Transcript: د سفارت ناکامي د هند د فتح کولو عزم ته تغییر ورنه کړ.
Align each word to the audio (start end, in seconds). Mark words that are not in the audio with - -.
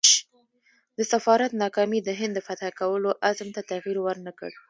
د 0.97 0.99
سفارت 1.11 1.51
ناکامي 1.61 1.99
د 2.03 2.09
هند 2.19 2.33
د 2.35 2.39
فتح 2.47 2.69
کولو 2.79 3.09
عزم 3.27 3.49
ته 3.55 3.61
تغییر 3.71 3.97
ورنه 4.01 4.31
کړ. 4.39 4.51